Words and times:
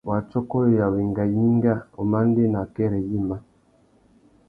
Wātsôkôreya, 0.09 0.85
wenga 0.95 1.23
gnïnga, 1.33 1.73
umandēna 2.01 2.57
akêrê 2.65 3.01
yïmá. 3.11 3.37